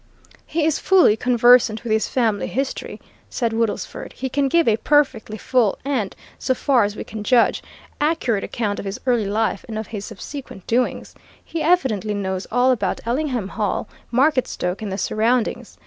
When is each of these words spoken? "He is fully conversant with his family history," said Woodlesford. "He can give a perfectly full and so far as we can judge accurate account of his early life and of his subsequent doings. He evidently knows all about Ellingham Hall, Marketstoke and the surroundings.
"He 0.47 0.65
is 0.65 0.79
fully 0.79 1.15
conversant 1.15 1.83
with 1.83 1.93
his 1.93 2.07
family 2.07 2.47
history," 2.47 2.99
said 3.29 3.53
Woodlesford. 3.53 4.13
"He 4.13 4.29
can 4.29 4.47
give 4.49 4.67
a 4.67 4.77
perfectly 4.77 5.37
full 5.37 5.77
and 5.85 6.15
so 6.39 6.55
far 6.55 6.83
as 6.83 6.95
we 6.95 7.03
can 7.03 7.23
judge 7.23 7.61
accurate 7.99 8.43
account 8.43 8.79
of 8.79 8.85
his 8.85 8.99
early 9.05 9.27
life 9.27 9.63
and 9.67 9.77
of 9.77 9.85
his 9.85 10.05
subsequent 10.05 10.65
doings. 10.65 11.13
He 11.45 11.61
evidently 11.61 12.15
knows 12.15 12.47
all 12.51 12.71
about 12.71 12.99
Ellingham 13.05 13.49
Hall, 13.49 13.87
Marketstoke 14.11 14.81
and 14.81 14.91
the 14.91 14.97
surroundings. 14.97 15.77